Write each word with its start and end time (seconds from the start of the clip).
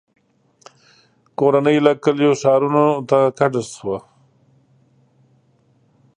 •کورنۍ 1.39 1.77
له 1.85 1.91
کلیو 2.03 2.33
ښارونو 2.41 2.85
ته 3.09 3.19
کډه 3.37 3.61
شوه. 3.75 3.97